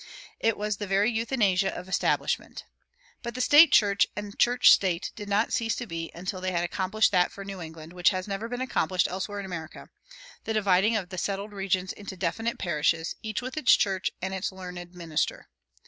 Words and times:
It 0.39 0.57
was 0.57 0.77
the 0.77 0.87
very 0.87 1.11
euthanasia 1.11 1.69
of 1.77 1.87
establishment. 1.87 2.65
But 3.21 3.35
the 3.35 3.39
state 3.39 3.71
church 3.71 4.07
and 4.15 4.35
church 4.39 4.71
state 4.71 5.11
did 5.15 5.29
not 5.29 5.53
cease 5.53 5.75
to 5.75 5.85
be 5.85 6.09
until 6.15 6.41
they 6.41 6.51
had 6.51 6.63
accomplished 6.63 7.11
that 7.11 7.31
for 7.31 7.45
New 7.45 7.61
England 7.61 7.93
which 7.93 8.09
has 8.09 8.27
never 8.27 8.49
been 8.49 8.61
accomplished 8.61 9.07
elsewhere 9.07 9.39
in 9.39 9.45
America 9.45 9.91
the 10.45 10.53
dividing 10.53 10.95
of 10.97 11.09
the 11.09 11.19
settled 11.19 11.53
regions 11.53 11.93
into 11.93 12.17
definite 12.17 12.57
parishes, 12.57 13.15
each 13.21 13.43
with 13.43 13.57
its 13.57 13.75
church 13.75 14.09
and 14.23 14.33
its 14.33 14.51
learned 14.51 14.95
minister. 14.95 15.49